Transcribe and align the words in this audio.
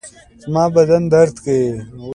زما 0.41 0.63
بدن 0.75 1.03
درد 1.13 1.33
کوي 1.45 1.71